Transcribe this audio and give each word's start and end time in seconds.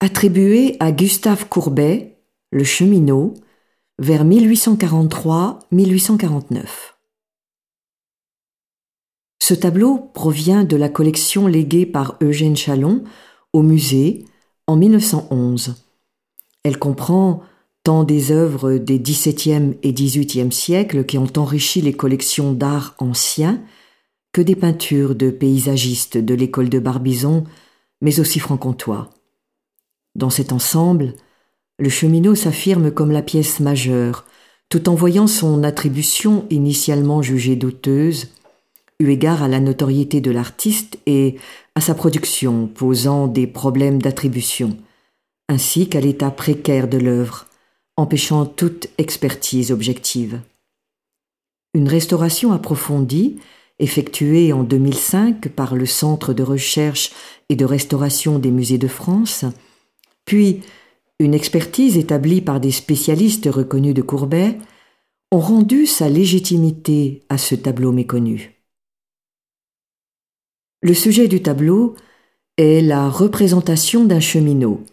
attribué 0.00 0.76
à 0.80 0.90
Gustave 0.92 1.48
Courbet, 1.48 2.18
le 2.50 2.64
cheminot, 2.64 3.34
vers 3.98 4.24
1843-1849. 4.24 6.64
Ce 9.40 9.54
tableau 9.54 10.10
provient 10.12 10.64
de 10.64 10.76
la 10.76 10.88
collection 10.88 11.46
léguée 11.46 11.86
par 11.86 12.16
Eugène 12.20 12.56
Chalon 12.56 13.04
au 13.52 13.62
musée 13.62 14.24
en 14.66 14.74
1911. 14.76 15.76
Elle 16.64 16.78
comprend 16.78 17.42
tant 17.84 18.02
des 18.02 18.32
œuvres 18.32 18.72
des 18.74 18.98
XVIIe 18.98 19.74
et 19.84 19.92
XVIIIe 19.92 20.52
siècles 20.52 21.06
qui 21.06 21.18
ont 21.18 21.32
enrichi 21.36 21.80
les 21.80 21.92
collections 21.92 22.52
d'art 22.52 22.96
anciens 22.98 23.62
que 24.32 24.42
des 24.42 24.56
peintures 24.56 25.14
de 25.14 25.30
paysagistes 25.30 26.18
de 26.18 26.34
l'école 26.34 26.68
de 26.68 26.80
Barbizon, 26.80 27.44
mais 28.02 28.18
aussi 28.18 28.40
franc-comtois. 28.40 29.10
Dans 30.16 30.30
cet 30.30 30.52
ensemble, 30.52 31.12
le 31.78 31.90
cheminot 31.90 32.34
s'affirme 32.34 32.90
comme 32.90 33.12
la 33.12 33.20
pièce 33.20 33.60
majeure, 33.60 34.24
tout 34.70 34.88
en 34.88 34.94
voyant 34.94 35.26
son 35.26 35.62
attribution 35.62 36.46
initialement 36.48 37.20
jugée 37.20 37.54
douteuse, 37.54 38.28
eu 38.98 39.10
égard 39.10 39.42
à 39.42 39.48
la 39.48 39.60
notoriété 39.60 40.22
de 40.22 40.30
l'artiste 40.30 40.98
et 41.04 41.36
à 41.74 41.82
sa 41.82 41.94
production 41.94 42.66
posant 42.66 43.26
des 43.26 43.46
problèmes 43.46 44.00
d'attribution, 44.00 44.78
ainsi 45.50 45.86
qu'à 45.86 46.00
l'état 46.00 46.30
précaire 46.30 46.88
de 46.88 46.96
l'œuvre, 46.96 47.44
empêchant 47.98 48.46
toute 48.46 48.88
expertise 48.96 49.70
objective. 49.70 50.40
Une 51.74 51.88
restauration 51.88 52.52
approfondie, 52.52 53.36
effectuée 53.78 54.54
en 54.54 54.62
2005 54.62 55.50
par 55.50 55.74
le 55.74 55.84
Centre 55.84 56.32
de 56.32 56.42
recherche 56.42 57.12
et 57.50 57.54
de 57.54 57.66
restauration 57.66 58.38
des 58.38 58.50
musées 58.50 58.78
de 58.78 58.88
France, 58.88 59.44
puis 60.26 60.60
une 61.18 61.32
expertise 61.32 61.96
établie 61.96 62.42
par 62.42 62.60
des 62.60 62.72
spécialistes 62.72 63.48
reconnus 63.50 63.94
de 63.94 64.02
Courbet, 64.02 64.58
ont 65.32 65.40
rendu 65.40 65.86
sa 65.86 66.08
légitimité 66.08 67.22
à 67.28 67.38
ce 67.38 67.54
tableau 67.54 67.90
méconnu. 67.90 68.62
Le 70.82 70.94
sujet 70.94 71.26
du 71.26 71.42
tableau 71.42 71.96
est 72.58 72.80
la 72.80 73.08
représentation 73.08 74.04
d'un 74.04 74.20
cheminot, 74.20 74.84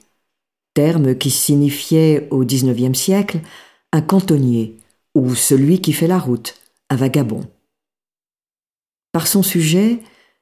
terme 0.74 1.16
qui 1.16 1.30
signifiait 1.30 2.28
au 2.32 2.44
XIXe 2.44 2.98
siècle 2.98 3.42
un 3.92 4.02
cantonnier 4.02 4.78
ou 5.14 5.36
celui 5.36 5.82
qui 5.82 5.94
fait 5.94 6.08
la 6.08 6.18
route, 6.18 6.56
un 6.90 6.96
vagabond. 6.96 7.46
Par 9.12 9.28
son 9.28 9.44
sujet, 9.44 10.00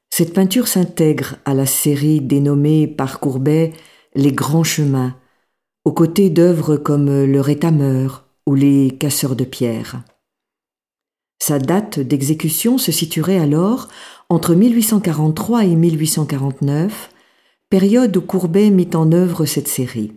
cette 0.09 0.33
peinture 0.33 0.67
s'intègre 0.67 1.35
à 1.43 1.53
la 1.53 1.65
série 1.65 2.21
dénommée 2.21 2.87
par 2.87 3.19
Courbet 3.19 3.73
Les 4.13 4.33
Grands 4.33 4.65
Chemins, 4.65 5.15
aux 5.85 5.93
côtés 5.93 6.29
d'œuvres 6.29 6.75
comme 6.75 7.23
Le 7.23 7.39
Rétameur 7.39 8.25
ou 8.45 8.55
Les 8.55 8.97
Casseurs 8.99 9.37
de 9.37 9.45
pierre. 9.45 10.03
Sa 11.41 11.59
date 11.59 11.99
d'exécution 11.99 12.77
se 12.77 12.91
situerait 12.91 13.39
alors 13.39 13.87
entre 14.27 14.53
1843 14.53 15.63
et 15.63 15.75
1849, 15.75 17.09
période 17.69 18.17
où 18.17 18.21
Courbet 18.21 18.69
mit 18.69 18.89
en 18.95 19.13
œuvre 19.13 19.45
cette 19.45 19.69
série. 19.69 20.11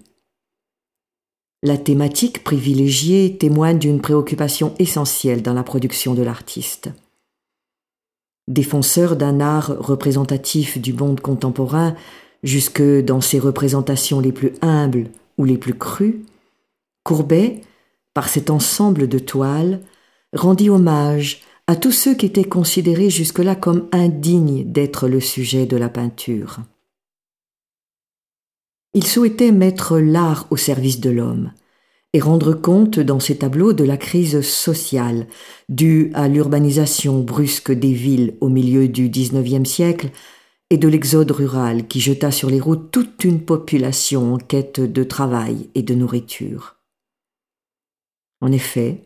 La 1.63 1.79
thématique 1.79 2.43
privilégiée 2.43 3.39
témoigne 3.39 3.79
d'une 3.79 4.01
préoccupation 4.01 4.75
essentielle 4.81 5.41
dans 5.41 5.55
la 5.55 5.63
production 5.63 6.15
de 6.15 6.23
l'artiste. 6.23 6.91
Défenseur 8.49 9.15
d'un 9.17 9.41
art 9.41 9.73
représentatif 9.79 10.79
du 10.79 10.93
monde 10.93 11.21
contemporain, 11.21 11.95
jusque 12.45 12.83
dans 12.83 13.21
ses 13.21 13.41
représentations 13.41 14.21
les 14.21 14.31
plus 14.31 14.53
humbles 14.63 15.09
ou 15.39 15.45
les 15.45 15.59
plus 15.59 15.75
crues, 15.75 16.21
Courbet, 17.03 17.63
par 18.15 18.29
cet 18.29 18.49
ensemble 18.51 19.09
de 19.09 19.19
toiles, 19.19 19.81
rendit 20.33 20.71
hommage 20.71 21.41
à 21.67 21.75
tous 21.75 21.93
ceux 21.93 22.15
qui 22.15 22.27
étaient 22.27 22.45
considérés 22.45 23.11
jusque-là 23.11 23.57
comme 23.57 23.89
indignes 23.93 24.65
d'être 24.71 25.09
le 25.09 25.21
sujet 25.21 25.67
de 25.67 25.77
la 25.77 25.89
peinture. 25.89 26.61
Il 28.93 29.07
souhaitait 29.07 29.51
mettre 29.51 29.99
l'art 29.99 30.47
au 30.51 30.57
service 30.57 31.01
de 31.01 31.11
l'homme 31.11 31.51
et 32.13 32.21
rendre 32.21 32.55
compte 32.55 33.01
dans 33.01 33.19
ses 33.19 33.39
tableaux 33.39 33.73
de 33.73 33.83
la 33.83 33.97
crise 33.97 34.41
sociale 34.43 35.27
due 35.69 36.13
à 36.15 36.29
l'urbanisation 36.29 37.21
brusque 37.21 37.73
des 37.73 37.93
villes 37.93 38.35
au 38.41 38.49
milieu 38.49 38.87
du 38.87 39.09
XIXe 39.09 39.69
siècle 39.69 40.11
et 40.71 40.77
de 40.79 40.89
l'exode 40.89 41.31
rural 41.31 41.87
qui 41.87 42.01
jeta 42.01 42.31
sur 42.31 42.51
les 42.51 42.61
routes 42.61 42.91
toute 42.91 43.25
une 43.25 43.45
population 43.45 44.35
en 44.35 44.39
quête 44.39 44.81
de 44.81 45.05
travail 45.05 45.71
et 45.75 45.83
de 45.83 45.95
nourriture. 45.95 46.77
En 48.41 48.51
effet, 48.53 49.03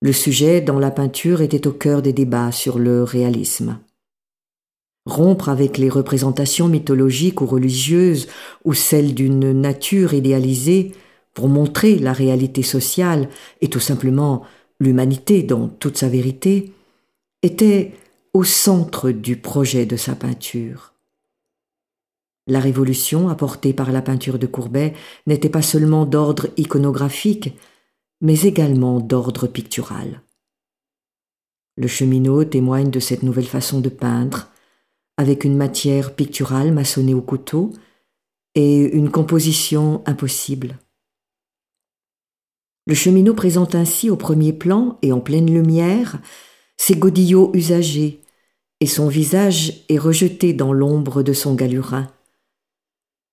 le 0.00 0.12
sujet 0.12 0.60
dans 0.60 0.78
la 0.78 0.90
peinture 0.90 1.42
était 1.42 1.66
au 1.66 1.72
cœur 1.72 2.02
des 2.02 2.12
débats 2.12 2.52
sur 2.52 2.78
le 2.78 3.02
réalisme 3.02 3.78
rompre 5.06 5.48
avec 5.48 5.78
les 5.78 5.88
représentations 5.88 6.68
mythologiques 6.68 7.40
ou 7.40 7.46
religieuses 7.46 8.28
ou 8.64 8.74
celles 8.74 9.14
d'une 9.14 9.52
nature 9.52 10.14
idéalisée 10.14 10.92
pour 11.34 11.48
montrer 11.48 11.98
la 11.98 12.12
réalité 12.12 12.62
sociale 12.62 13.28
et 13.60 13.68
tout 13.68 13.80
simplement 13.80 14.42
l'humanité 14.80 15.42
dans 15.42 15.68
toute 15.68 15.96
sa 15.96 16.08
vérité, 16.08 16.72
était 17.42 17.92
au 18.34 18.44
centre 18.44 19.10
du 19.10 19.36
projet 19.36 19.84
de 19.84 19.96
sa 19.96 20.14
peinture. 20.14 20.94
La 22.46 22.60
révolution 22.60 23.28
apportée 23.28 23.72
par 23.72 23.92
la 23.92 24.02
peinture 24.02 24.38
de 24.38 24.46
Courbet 24.46 24.94
n'était 25.26 25.50
pas 25.50 25.62
seulement 25.62 26.06
d'ordre 26.06 26.48
iconographique, 26.56 27.54
mais 28.20 28.40
également 28.42 29.00
d'ordre 29.00 29.46
pictural. 29.46 30.22
Le 31.76 31.86
cheminot 31.86 32.44
témoigne 32.44 32.90
de 32.90 33.00
cette 33.00 33.22
nouvelle 33.22 33.46
façon 33.46 33.80
de 33.80 33.88
peindre, 33.88 34.48
avec 35.16 35.44
une 35.44 35.56
matière 35.56 36.14
picturale 36.14 36.72
maçonnée 36.72 37.14
au 37.14 37.22
couteau 37.22 37.72
et 38.54 38.80
une 38.80 39.10
composition 39.10 40.02
impossible. 40.06 40.78
Le 42.86 42.94
cheminot 42.94 43.34
présente 43.34 43.74
ainsi 43.74 44.10
au 44.10 44.16
premier 44.16 44.52
plan 44.52 44.98
et 45.02 45.12
en 45.12 45.20
pleine 45.20 45.52
lumière 45.52 46.20
ses 46.84 46.96
godillots 46.96 47.52
usagés, 47.54 48.18
et 48.80 48.88
son 48.88 49.06
visage 49.06 49.84
est 49.88 49.98
rejeté 49.98 50.52
dans 50.52 50.72
l'ombre 50.72 51.22
de 51.22 51.32
son 51.32 51.54
galurin. 51.54 52.08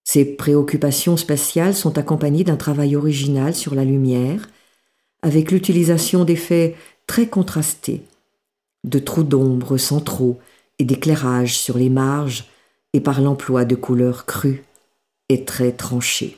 Ses 0.04 0.24
préoccupations 0.24 1.18
spatiales 1.18 1.74
sont 1.74 1.98
accompagnées 1.98 2.44
d'un 2.44 2.58
travail 2.58 2.96
original 2.96 3.56
sur 3.56 3.74
la 3.74 3.86
lumière, 3.86 4.48
avec 5.24 5.50
l'utilisation 5.52 6.26
d'effets 6.26 6.76
très 7.08 7.26
contrastés, 7.26 8.04
de 8.84 9.00
trous 9.00 9.24
d'ombre 9.24 9.78
centraux 9.78 10.38
et 10.78 10.84
d'éclairage 10.84 11.58
sur 11.58 11.80
les 11.80 11.90
marges 11.90 12.46
et 12.94 13.02
par 13.02 13.20
l'emploi 13.20 13.66
de 13.66 13.74
couleurs 13.74 14.28
crues 14.28 14.64
et 15.28 15.44
très 15.44 15.72
tranchées. 15.72 16.38